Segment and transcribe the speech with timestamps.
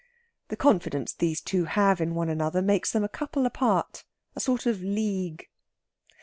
[0.47, 4.03] The confidence these two have in one another makes them a couple apart
[4.35, 5.47] a sort of league.